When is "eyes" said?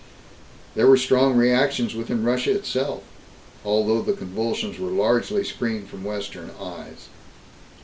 6.59-7.09